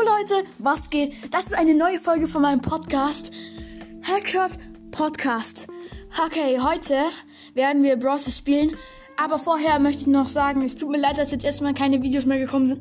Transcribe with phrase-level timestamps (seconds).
[0.00, 1.34] Leute, was geht?
[1.34, 3.32] Das ist eine neue Folge von meinem Podcast.
[4.02, 4.58] Hackshot
[4.90, 5.66] Podcast.
[6.24, 6.94] Okay, heute
[7.54, 8.36] werden wir Bros.
[8.36, 8.76] spielen.
[9.16, 12.26] Aber vorher möchte ich noch sagen, es tut mir leid, dass jetzt erstmal keine Videos
[12.26, 12.80] mehr gekommen sind.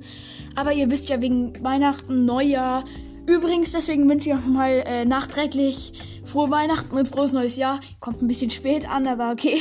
[0.56, 2.86] Aber ihr wisst ja, wegen Weihnachten, Neujahr.
[3.26, 5.94] Übrigens, deswegen wünsche ich auch mal äh, nachträglich
[6.24, 7.80] frohe Weihnachten und frohes neues Jahr.
[8.00, 9.60] Kommt ein bisschen spät an, aber okay.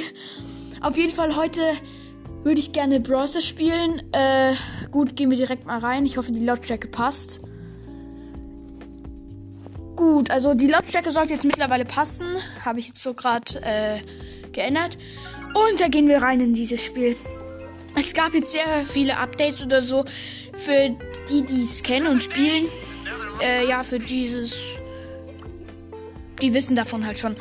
[0.82, 1.62] Auf jeden Fall heute
[2.42, 4.02] würde ich gerne Browser spielen.
[4.12, 4.52] Äh,
[4.92, 6.06] gut, gehen wir direkt mal rein.
[6.06, 7.40] Ich hoffe, die Lautstärke passt.
[10.06, 12.28] Gut, also die Lautstärke sollte jetzt mittlerweile passen.
[12.64, 13.98] Habe ich jetzt so gerade äh,
[14.52, 14.96] geändert.
[15.48, 17.16] Und da gehen wir rein in dieses Spiel.
[17.96, 20.04] Es gab jetzt sehr viele Updates oder so
[20.56, 20.96] für
[21.28, 22.68] die, die es kennen und spielen.
[23.42, 24.76] Äh, ja, für dieses.
[26.40, 27.34] Die wissen davon halt schon.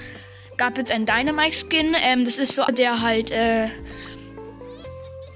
[0.58, 1.96] Gab jetzt einen Dynamite-Skin.
[2.04, 3.68] Ähm, das ist so, der halt äh,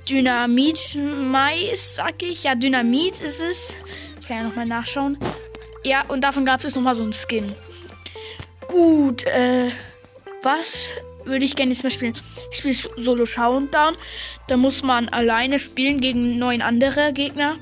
[0.10, 2.42] Dynamit-Mais, sag ich.
[2.42, 3.78] Ja, Dynamit ist es.
[4.20, 5.20] Ich kann ja nochmal nachschauen.
[5.84, 7.54] Ja, und davon gab es nochmal so einen Skin.
[8.68, 9.70] Gut, äh,
[10.44, 10.92] was
[11.26, 12.16] würde ich gerne jetzt mal spielen?
[12.52, 13.96] Ich spiele Solo Showdown.
[14.48, 17.58] Da muss man alleine spielen gegen neun andere Gegner.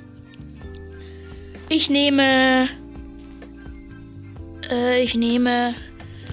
[1.69, 2.69] Ich nehme.
[4.69, 5.75] Äh, ich nehme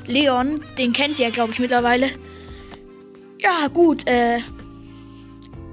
[0.07, 0.61] Leon.
[0.79, 2.11] Den kennt ihr, glaube ich, mittlerweile.
[3.41, 4.39] Ja, gut, äh.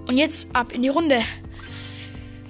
[0.07, 1.21] Und jetzt ab in die Runde.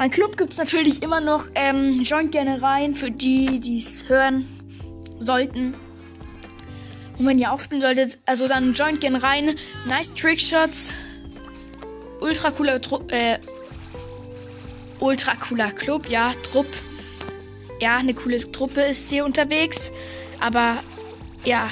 [0.01, 1.45] Mein Club gibt es natürlich immer noch.
[1.53, 4.47] Ähm, joint gerne rein für die, die es hören
[5.19, 5.75] sollten.
[7.19, 9.55] Und wenn ihr auch spielen solltet, also dann joint gerne rein.
[9.85, 10.91] Nice Trickshots.
[12.19, 13.37] Ultra cooler, äh,
[14.99, 16.65] ultra cooler Club, ja, Trupp.
[17.79, 19.91] Ja, eine coole Truppe ist hier unterwegs.
[20.39, 20.77] Aber
[21.45, 21.69] ja,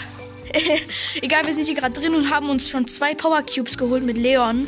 [1.23, 4.17] egal, wir sind hier gerade drin und haben uns schon zwei Power Cubes geholt mit
[4.17, 4.67] Leon.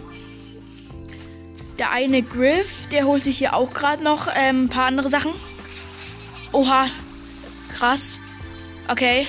[1.81, 5.31] Der eine Griff, der holt sich hier auch gerade noch ähm, ein paar andere Sachen.
[6.51, 6.87] Oha.
[7.75, 8.19] Krass.
[8.87, 9.25] Okay.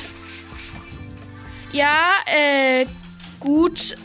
[1.72, 2.84] Ja, äh,
[3.40, 3.96] gut.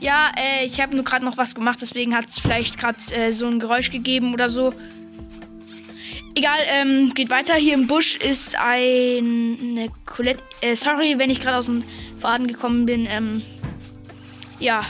[0.00, 3.30] Ja, äh, ich habe nur gerade noch was gemacht, deswegen hat es vielleicht gerade äh,
[3.30, 4.74] so ein Geräusch gegeben oder so.
[6.34, 7.54] Egal, ähm, geht weiter.
[7.54, 10.42] Hier im Busch ist eine Colette.
[10.60, 11.84] Äh, sorry, wenn ich gerade aus dem
[12.18, 13.06] Faden gekommen bin.
[13.08, 13.42] Ähm,
[14.58, 14.84] ja,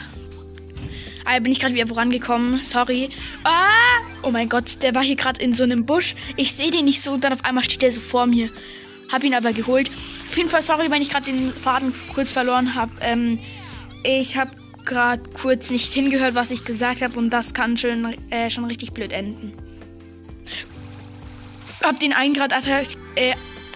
[1.24, 2.62] Ah, bin ich gerade wieder vorangekommen.
[2.62, 3.10] Sorry.
[3.44, 4.02] Ah!
[4.22, 6.14] Oh mein Gott, der war hier gerade in so einem Busch.
[6.36, 8.50] Ich sehe den nicht so und dann auf einmal steht der so vor mir.
[9.10, 9.90] Hab ihn aber geholt.
[10.28, 12.92] Auf jeden Fall sorry, wenn ich gerade den Faden kurz verloren habe.
[13.00, 13.38] Ähm,
[14.02, 14.50] ich habe
[14.84, 18.92] gerade kurz nicht hingehört, was ich gesagt habe und das kann schon, äh, schon richtig
[18.92, 19.52] blöd enden.
[21.82, 23.34] Hab den einen gerade attack äh,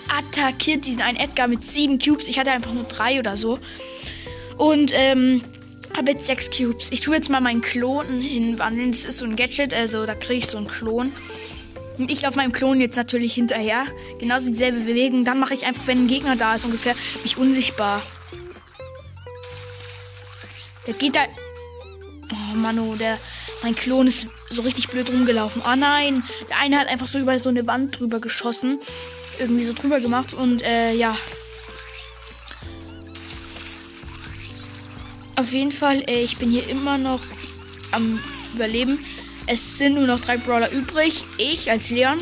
[0.09, 2.29] attackiert, diesen einen Edgar mit sieben Cubes.
[2.29, 3.59] Ich hatte einfach nur drei oder so.
[4.57, 5.43] Und ähm,
[5.99, 6.93] habe jetzt sechs Cubes.
[6.93, 8.93] Ich tue jetzt mal meinen Klonen hinwandeln.
[8.93, 11.13] Das ist so ein Gadget, also da kriege ich so einen Klon.
[11.99, 13.85] Und ich laufe meinem Klon jetzt natürlich hinterher.
[14.21, 15.25] Genauso dieselbe Bewegung.
[15.25, 16.95] Dann mache ich einfach, wenn ein Gegner da ist, ungefähr
[17.25, 18.01] mich unsichtbar.
[20.87, 21.21] Der geht da.
[22.33, 23.19] Oh Mano, der.
[23.65, 25.63] Mein Klon ist so richtig blöd rumgelaufen.
[25.67, 26.23] Oh nein.
[26.49, 28.79] Der eine hat einfach so über so eine Wand drüber geschossen.
[29.41, 30.33] Irgendwie so drüber gemacht.
[30.33, 31.17] Und äh, ja.
[35.39, 37.23] Auf jeden Fall, äh, ich bin hier immer noch
[37.93, 38.19] am
[38.57, 38.99] Überleben.
[39.47, 41.23] Es sind nur noch drei Brawler übrig.
[41.37, 42.19] Ich als Leon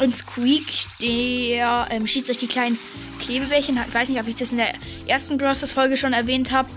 [0.00, 0.66] und Squeak,
[1.00, 2.76] der ähm, schießt euch die kleinen
[3.20, 3.78] Klebebärchen.
[3.86, 4.72] Ich weiß nicht, ob ich das in der
[5.06, 6.68] ersten Brawl Folge schon erwähnt habe.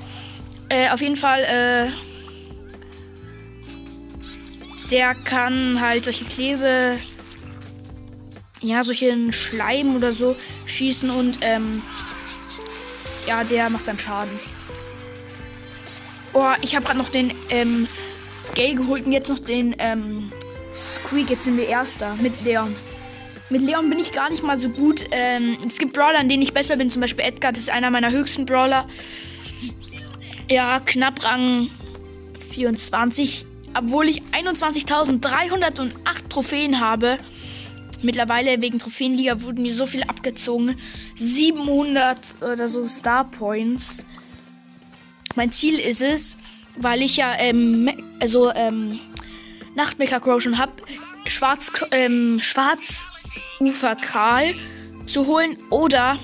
[0.69, 1.89] Äh, auf jeden Fall, äh,
[4.91, 6.99] der kann halt solche Klebe,
[8.61, 10.35] ja, solchen Schleim oder so
[10.67, 11.81] schießen und ähm,
[13.25, 14.50] ja, der macht dann Schaden.
[16.33, 17.87] Oh, ich habe gerade noch den ähm,
[18.55, 20.31] Gay geholt und jetzt noch den ähm,
[20.75, 21.29] Squeak.
[21.29, 22.73] Jetzt sind wir Erster mit Leon.
[23.49, 25.03] Mit Leon bin ich gar nicht mal so gut.
[25.11, 26.89] Ähm, es gibt Brawler, an denen ich besser bin.
[26.89, 28.87] Zum Beispiel Edgar, das ist einer meiner höchsten Brawler.
[30.49, 31.69] Ja, knapp Rang
[32.51, 33.45] 24.
[33.77, 35.91] Obwohl ich 21.308
[36.29, 37.17] Trophäen habe.
[38.01, 40.77] Mittlerweile wegen Trophäenliga wurden mir so viel abgezogen.
[41.17, 44.05] 700 oder so Star Points.
[45.35, 46.37] Mein Ziel ist es,
[46.77, 47.89] weil ich ja ähm,
[48.19, 48.99] also ähm,
[49.75, 50.73] Nachtmecker Crow schon habe,
[51.27, 54.53] Schwarz ähm, Schwarzufer Karl
[55.05, 56.17] zu holen oder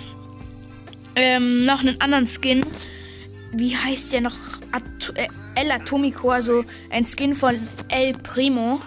[1.16, 2.66] ähm, noch einen anderen Skin.
[3.54, 4.36] Wie heißt der noch?
[4.72, 4.84] At
[5.16, 7.56] äh, El Atomico, also ein Skin von
[7.90, 8.82] El Primo.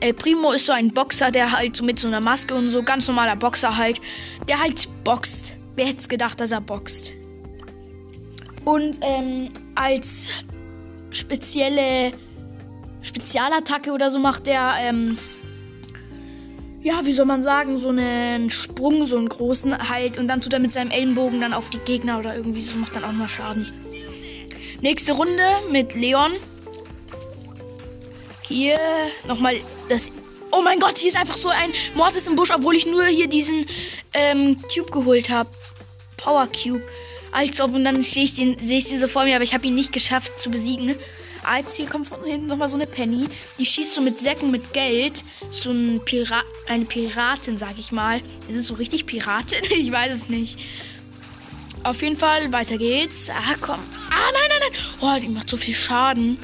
[0.00, 2.82] El Primo ist so ein Boxer, der halt so mit so einer Maske und so
[2.82, 4.00] ganz normaler Boxer halt,
[4.48, 5.58] der halt boxt.
[5.76, 7.14] Wer hätte gedacht, dass er boxt?
[8.64, 10.28] Und ähm, als
[11.10, 12.12] spezielle
[13.02, 15.16] Spezialattacke oder so macht der ähm,
[16.82, 20.18] ja, wie soll man sagen, so einen Sprung, so einen großen halt.
[20.18, 22.96] Und dann tut er mit seinem Ellenbogen dann auf die Gegner oder irgendwie so, macht
[22.96, 23.70] dann auch mal Schaden.
[24.80, 26.32] Nächste Runde mit Leon.
[28.42, 28.78] Hier
[29.28, 29.56] nochmal
[29.88, 30.10] das.
[30.52, 33.28] Oh mein Gott, hier ist einfach so ein Mortis im Busch, obwohl ich nur hier
[33.28, 33.66] diesen
[34.14, 35.50] ähm, Cube geholt habe.
[36.16, 36.82] Power Cube.
[37.32, 39.54] Als ob, und dann sehe ich, den, seh ich den so vor mir, aber ich
[39.54, 40.94] habe ihn nicht geschafft zu besiegen.
[41.56, 43.26] Jetzt hier kommt von hinten nochmal so eine Penny.
[43.58, 45.22] Die schießt so mit Säcken mit Geld.
[45.50, 48.20] So ein Pira eine Piratin, sag ich mal.
[48.48, 49.58] Ist es so richtig Piratin?
[49.78, 50.58] ich weiß es nicht.
[51.82, 53.30] Auf jeden Fall, weiter geht's.
[53.30, 53.80] Ah, komm.
[54.10, 54.80] Ah, nein, nein, nein.
[55.00, 56.36] Oh, die macht so viel Schaden.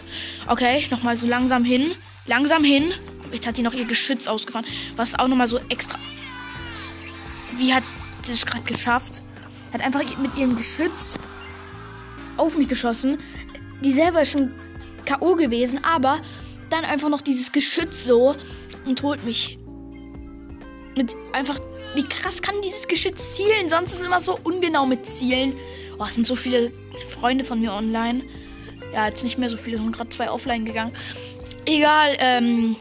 [0.47, 1.93] Okay, nochmal so langsam hin.
[2.27, 2.93] Langsam hin.
[3.33, 4.67] Jetzt hat die noch ihr Geschütz ausgefahren.
[4.97, 5.99] Was auch nochmal so extra.
[7.59, 7.83] Wie hat
[8.27, 9.23] das gerade geschafft?
[9.73, 11.19] Hat einfach mit ihrem Geschütz
[12.37, 13.19] auf mich geschossen.
[13.83, 14.53] Die selber ist schon
[15.05, 15.35] K.O.
[15.35, 16.19] gewesen, aber
[16.71, 18.35] dann einfach noch dieses Geschütz so
[18.85, 19.59] und holt mich.
[20.97, 21.59] Mit einfach.
[21.95, 23.69] Wie krass kann dieses Geschütz zielen?
[23.69, 25.55] Sonst ist es immer so ungenau mit Zielen.
[25.99, 26.71] Oh, es sind so viele
[27.09, 28.23] Freunde von mir online.
[28.93, 30.93] Ja, jetzt nicht mehr so viele, sind gerade zwei offline gegangen.
[31.65, 32.77] Egal, ähm.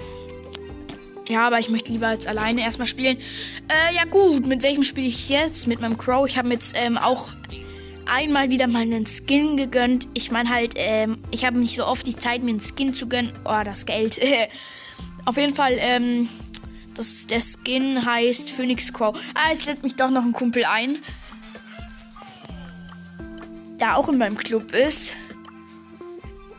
[1.27, 3.17] Ja, aber ich möchte lieber jetzt alleine erstmal spielen.
[3.17, 5.65] Äh, ja gut, mit welchem spiele ich jetzt?
[5.65, 6.27] Mit meinem Crow.
[6.27, 7.29] Ich habe mir jetzt ähm, auch
[8.07, 10.07] einmal wieder mal einen Skin gegönnt.
[10.13, 13.07] Ich meine halt, ähm, ich habe nicht so oft die Zeit, mir einen Skin zu
[13.07, 13.33] gönnen.
[13.43, 14.19] Oh, das Geld.
[15.25, 16.29] Auf jeden Fall, ähm,
[16.93, 19.17] das, der Skin heißt Phoenix Crow.
[19.33, 20.99] Ah, jetzt lädt mich doch noch ein Kumpel ein.
[23.79, 25.13] Der auch in meinem Club ist.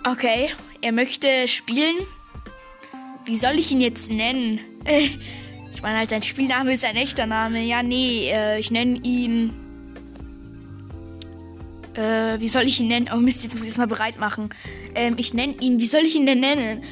[0.04, 0.50] Okay,
[0.82, 1.96] er möchte spielen.
[3.26, 4.60] Wie soll ich ihn jetzt nennen?
[5.72, 7.60] Ich meine halt, sein Spielname ist ein echter Name.
[7.60, 9.52] Ja, nee, äh, ich nenne ihn
[11.96, 13.10] äh, wie soll ich ihn nennen?
[13.12, 14.50] Oh Mist, jetzt muss ich es mal bereit machen.
[14.94, 16.82] Ähm, ich nenne ihn, wie soll ich ihn denn nennen?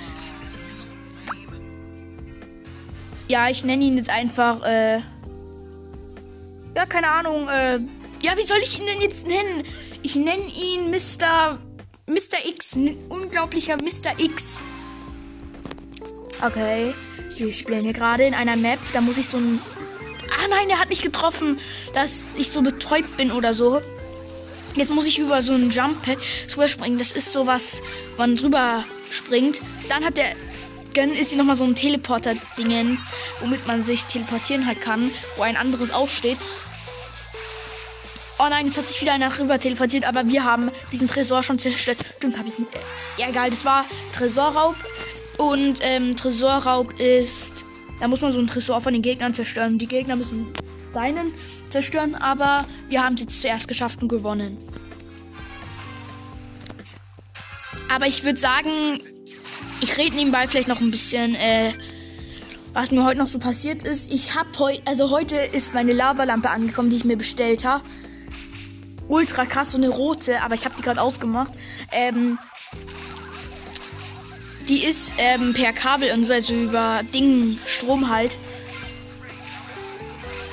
[3.29, 4.97] Ja, ich nenne ihn jetzt einfach, äh,
[6.75, 7.79] ja, keine Ahnung, äh,
[8.23, 9.65] ja, wie soll ich ihn denn jetzt nennen?
[10.03, 11.59] Ich nenne ihn Mr.
[12.07, 12.47] Mr.
[12.47, 12.77] X,
[13.09, 14.19] unglaublicher Mr.
[14.19, 14.61] X.
[16.45, 16.93] Okay,
[17.37, 19.59] wir spielen hier gerade in einer Map, da muss ich so ein...
[20.31, 21.59] Ah nein, er hat mich getroffen,
[21.95, 23.81] dass ich so betäubt bin oder so.
[24.75, 26.19] Jetzt muss ich über so ein Jump Pad
[26.53, 26.99] drüber springen.
[26.99, 27.81] Das ist sowas,
[28.19, 29.63] man drüber springt.
[29.89, 30.27] Dann hat der
[30.93, 33.09] Gönn ist hier nochmal so ein Teleporter-Dingens,
[33.41, 36.39] womit man sich teleportieren halt kann, wo ein anderes aufsteht.
[38.39, 41.59] Oh nein, jetzt hat sich wieder einer rüber teleportiert, aber wir haben diesen Tresor schon
[41.59, 41.99] zerstört.
[42.19, 42.71] Stimmt, habe ich nicht.
[43.17, 44.77] Ja, egal, das war Tresorraub.
[45.39, 47.65] Und ähm, Tresorraub ist.
[48.01, 49.79] Da muss man so einen Tresor von den Gegnern zerstören.
[49.79, 50.53] Die Gegner müssen
[50.93, 51.33] deinen
[51.71, 54.57] zerstören, aber wir haben sie zuerst geschafft und gewonnen.
[57.93, 59.01] Aber ich würde sagen,
[59.81, 61.73] ich rede nebenbei vielleicht noch ein bisschen, äh,
[62.73, 64.13] was mir heute noch so passiert ist.
[64.13, 67.85] Ich habe heute, also heute ist meine Lavalampe angekommen, die ich mir bestellt habe.
[69.09, 71.53] Ultra krass, so eine rote, aber ich habe die gerade ausgemacht.
[71.93, 72.39] Ähm,
[74.69, 78.31] die ist ähm, per Kabel und so, also über Ding, Strom halt.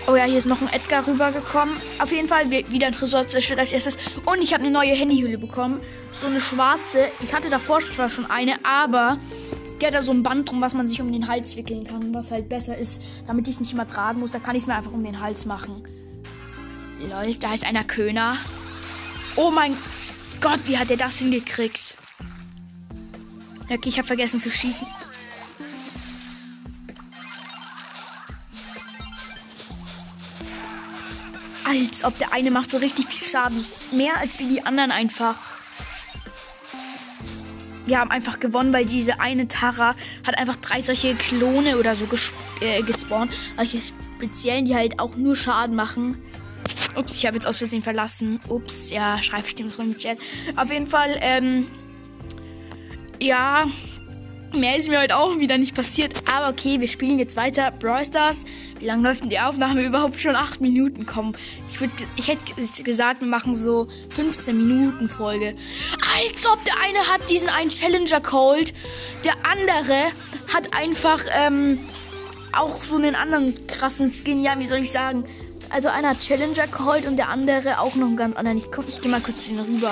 [0.07, 1.73] Oh ja, hier ist noch ein Edgar rübergekommen.
[1.99, 3.97] Auf jeden Fall wieder ein Tresor zerstört als erstes.
[4.25, 5.79] Und ich habe eine neue Handyhülle bekommen.
[6.19, 7.09] So eine schwarze.
[7.21, 9.17] Ich hatte davor zwar schon eine, aber
[9.79, 12.13] die hat da so ein Band drum, was man sich um den Hals wickeln kann.
[12.13, 14.31] Was halt besser ist, damit ich es nicht immer tragen muss.
[14.31, 15.83] Da kann ich es mir einfach um den Hals machen.
[17.09, 18.35] Lol, da ist einer Köner.
[19.35, 19.77] Oh mein
[20.41, 21.97] Gott, wie hat der das hingekriegt?
[23.71, 24.85] Okay, ich habe vergessen zu schießen.
[31.65, 33.63] Als ob der eine macht so richtig viel Schaden.
[33.93, 35.35] Mehr als wie die anderen einfach.
[37.85, 39.95] Wir haben einfach gewonnen, weil diese eine Tara
[40.27, 43.31] hat einfach drei solche Klone oder so ges äh, gespawnt.
[43.55, 46.21] Solche speziellen, die halt auch nur Schaden machen.
[46.97, 48.41] Ups, ich habe jetzt aus Versehen verlassen.
[48.49, 50.17] Ups, ja, schreibe ich dem so im Chat.
[50.57, 51.67] Auf jeden Fall, ähm,
[53.21, 53.65] ja,
[54.53, 56.13] mehr ist mir heute auch wieder nicht passiert.
[56.33, 57.71] Aber okay, wir spielen jetzt weiter.
[57.71, 58.45] Brawl Stars.
[58.79, 60.35] Wie lange läuft denn die Aufnahme überhaupt schon?
[60.35, 61.37] Acht Minuten kommen.
[61.71, 65.55] Ich, ich hätte gesagt, wir machen so 15 Minuten Folge.
[66.15, 68.73] Als ob der eine hat diesen einen Challenger Cold.
[69.23, 70.07] Der andere
[70.51, 71.77] hat einfach ähm,
[72.53, 74.41] auch so einen anderen krassen Skin.
[74.43, 75.23] Ja, wie soll ich sagen?
[75.73, 78.57] Also einer Challenger geholt und der andere auch noch einen ganz anderen.
[78.57, 79.91] Ich guck, ich gehe mal kurz hin rüber.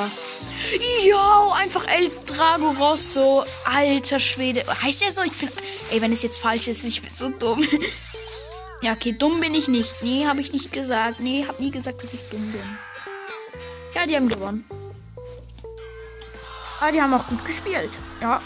[1.08, 3.46] Jo, einfach El Drago Rosso.
[3.66, 4.64] Alter Schwede.
[4.84, 5.22] Heißt der so?
[5.22, 5.50] Ich bin.
[5.92, 7.66] Ey, wenn es jetzt falsch ist, ich bin so dumm.
[8.82, 10.04] ja, okay, dumm bin ich nicht.
[10.04, 11.22] Nee, habe ich nicht gesagt.
[11.22, 12.62] Nee, hab nie gesagt, dass ich dumm bin.
[13.96, 14.66] Ja, die haben gewonnen.
[16.82, 17.92] Aber die haben auch gut gespielt.
[18.22, 18.42] Ja.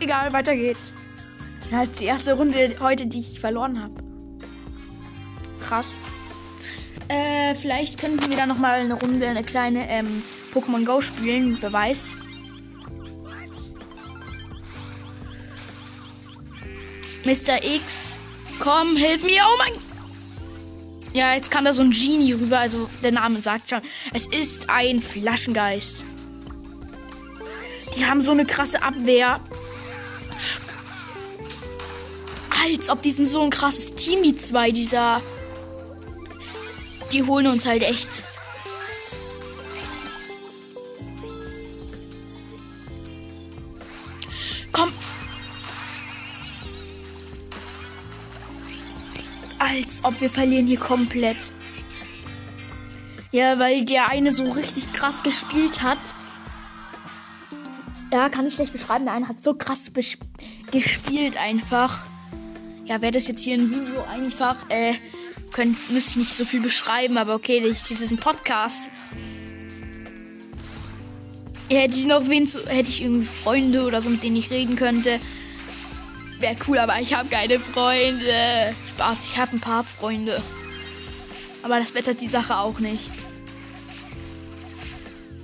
[0.00, 0.92] Egal, weiter geht's.
[1.72, 3.94] Halt die erste Runde heute, die ich verloren habe.
[5.60, 5.88] krass.
[7.48, 11.56] Äh, vielleicht könnten wir da noch mal eine Runde, eine kleine ähm, Pokémon Go spielen.
[11.60, 12.16] Wer weiß.
[17.24, 17.62] Mr.
[17.62, 18.16] X,
[18.60, 19.42] komm, hilf mir.
[19.46, 19.72] Oh mein.
[21.14, 22.58] Ja, jetzt kam da so ein Genie rüber.
[22.58, 23.80] Also der Name sagt schon.
[24.12, 26.04] Es ist ein Flaschengeist.
[27.96, 29.40] Die haben so eine krasse Abwehr.
[32.62, 35.22] Als ob die sind so ein krasses Team, die zwei, dieser.
[37.12, 38.08] Die holen uns halt echt.
[44.72, 44.92] Komm.
[49.58, 51.38] Als ob wir verlieren hier komplett.
[53.32, 55.98] Ja, weil der eine so richtig krass gespielt hat.
[58.12, 59.04] Ja, kann ich schlecht beschreiben.
[59.04, 59.92] Der eine hat so krass
[60.70, 62.04] gespielt einfach.
[62.84, 64.94] Ja, wäre das jetzt hier ein Video einfach, äh,
[65.52, 68.82] könnt, müsste ich nicht so viel beschreiben, aber okay, das ist ein Podcast.
[71.70, 74.76] Hätte ich noch wen zu, hätte ich irgendwie Freunde oder so, mit denen ich reden
[74.76, 75.20] könnte.
[76.40, 78.74] Wäre cool, aber ich habe keine Freunde.
[78.94, 80.40] Spaß, ich habe ein paar Freunde.
[81.62, 83.10] Aber das bessert die Sache auch nicht.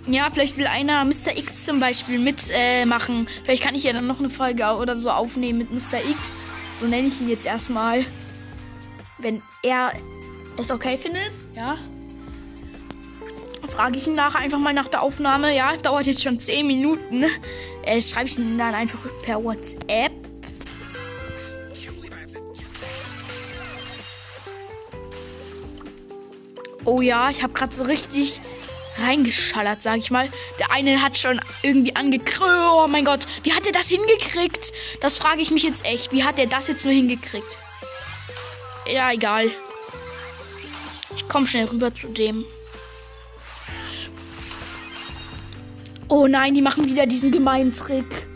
[0.07, 1.37] Ja, vielleicht will einer Mr.
[1.37, 3.27] X zum Beispiel mitmachen.
[3.27, 5.99] Äh, vielleicht kann ich ja dann noch eine Folge oder so aufnehmen mit Mr.
[6.11, 6.53] X.
[6.77, 8.05] So nenne ich ihn jetzt erstmal.
[9.25, 9.91] Wenn er
[10.59, 11.79] es okay findet, ja.
[13.67, 15.57] Frage ich ihn nachher einfach mal nach der Aufnahme.
[15.57, 17.25] Ja, dauert jetzt schon 10 Minuten.
[17.87, 20.13] Äh, schreibe ich ihn dann einfach per WhatsApp.
[26.85, 28.43] Oh ja, ich habe gerade so richtig
[28.99, 30.29] reingeschallert, sag ich mal.
[30.59, 32.43] Der eine hat schon irgendwie angekriegt.
[32.43, 34.75] Oh mein Gott, wie hat er das hingekriegt?
[35.01, 36.13] Das frage ich mich jetzt echt.
[36.13, 37.64] Wie hat er das jetzt nur hingekriegt?
[38.93, 39.51] Ja, egal.
[41.17, 42.45] Ich komme schnell rüber zu dem.
[46.09, 48.27] Oh nein, die machen wieder diesen gemeinen Trick.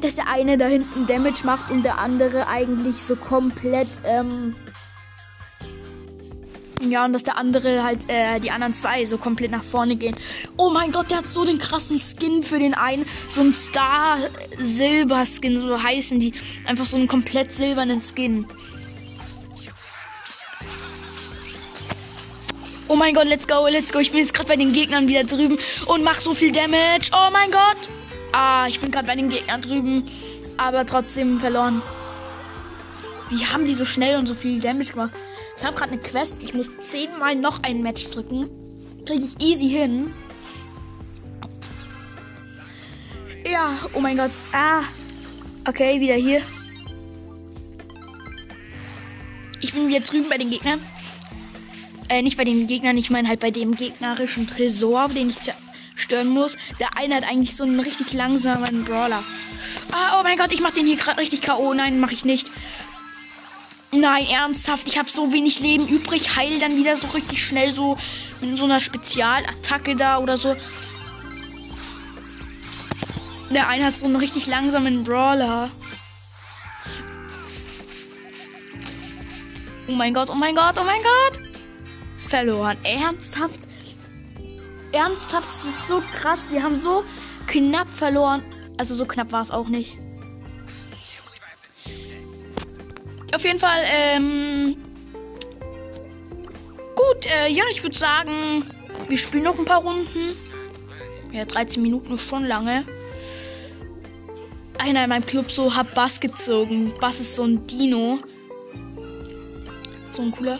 [0.00, 4.56] Dass der eine da hinten Damage macht und der andere eigentlich so komplett, ähm,
[6.80, 10.16] ja, und dass der andere halt, äh, die anderen zwei so komplett nach vorne gehen.
[10.56, 13.06] Oh mein Gott, der hat so den krassen Skin für den einen.
[13.32, 16.34] So ein Star-Silber-Skin, so heißen die.
[16.66, 18.44] Einfach so einen komplett silbernen Skin.
[22.92, 24.00] Oh mein Gott, let's go, let's go.
[24.00, 25.56] Ich bin jetzt gerade bei den Gegnern wieder drüben
[25.86, 27.10] und mach so viel Damage.
[27.14, 27.78] Oh mein Gott.
[28.32, 30.04] Ah, ich bin gerade bei den Gegnern drüben,
[30.58, 31.80] aber trotzdem verloren.
[33.30, 35.12] Wie haben die so schnell und so viel Damage gemacht?
[35.56, 36.42] Ich habe gerade eine Quest.
[36.42, 38.50] Ich muss zehnmal noch ein Match drücken.
[39.06, 40.12] Kriege ich easy hin.
[43.50, 44.32] Ja, oh mein Gott.
[44.52, 44.82] Ah.
[45.66, 46.42] Okay, wieder hier.
[49.62, 50.78] Ich bin wieder drüben bei den Gegnern.
[52.12, 56.28] Äh, nicht bei den Gegnern, ich meine halt bei dem gegnerischen Tresor, den ich zerstören
[56.28, 56.58] muss.
[56.78, 59.24] Der eine hat eigentlich so einen richtig langsamen Brawler.
[59.92, 61.72] Ah, oh mein Gott, ich mach den hier gerade richtig K.O.
[61.72, 62.48] Nein, mache ich nicht.
[63.92, 66.36] Nein, ernsthaft, ich habe so wenig Leben übrig.
[66.36, 67.96] Heil dann wieder so richtig schnell so
[68.42, 70.54] mit so einer Spezialattacke da oder so.
[73.54, 75.70] Der eine hat so einen richtig langsamen Brawler.
[79.88, 81.41] Oh mein Gott, oh mein Gott, oh mein Gott.
[82.32, 82.78] Verloren.
[82.82, 83.68] Ernsthaft?
[84.90, 86.48] Ernsthaft, das ist so krass.
[86.50, 87.04] Wir haben so
[87.46, 88.42] knapp verloren.
[88.78, 89.98] Also so knapp war es auch nicht.
[93.34, 94.78] Auf jeden Fall, ähm.
[96.96, 98.64] Gut, äh, ja, ich würde sagen,
[99.08, 100.34] wir spielen noch ein paar Runden.
[101.32, 102.86] Ja, 13 Minuten ist schon lange.
[104.78, 106.94] Einer in meinem Club so hat Bass gezogen.
[106.98, 108.16] Bass ist so ein Dino.
[110.12, 110.58] So ein cooler.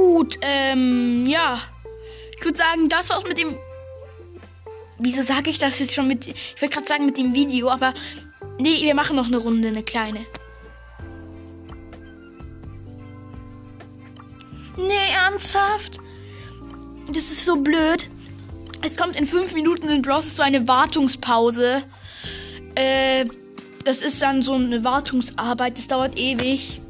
[0.00, 1.58] Gut, ähm, ja.
[2.38, 3.56] Ich würde sagen, das war's mit dem.
[4.98, 6.26] Wieso sage ich das jetzt schon mit.
[6.26, 7.94] Ich wollte gerade sagen mit dem Video, aber
[8.58, 10.20] Nee, wir machen noch eine Runde, eine kleine.
[14.76, 15.98] Nee, ernsthaft?
[17.08, 18.08] Das ist so blöd.
[18.82, 21.82] Es kommt in fünf Minuten in Bros so eine Wartungspause.
[22.74, 23.24] Äh,
[23.84, 25.78] das ist dann so eine Wartungsarbeit.
[25.78, 26.80] Das dauert ewig.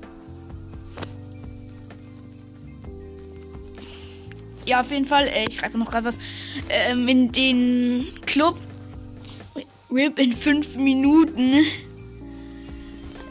[4.71, 5.27] Ja, auf jeden Fall.
[5.27, 6.21] Äh, ich schreibe noch gerade was.
[6.69, 8.57] Ähm, in den Club
[9.91, 11.65] RIP in fünf Minuten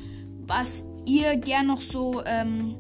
[0.47, 2.75] was ihr gern noch so ähm,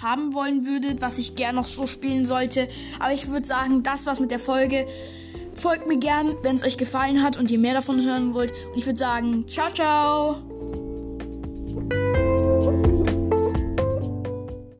[0.00, 2.68] haben wollen würdet, was ich gern noch so spielen sollte.
[2.98, 4.86] Aber ich würde sagen, das war's mit der Folge.
[5.52, 8.52] Folgt mir gern, wenn es euch gefallen hat und ihr mehr davon hören wollt.
[8.72, 10.49] Und ich würde sagen, ciao, ciao.